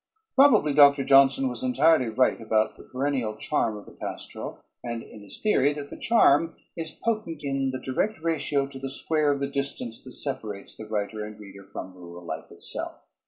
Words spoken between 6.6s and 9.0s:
is potent in the direct ratio to the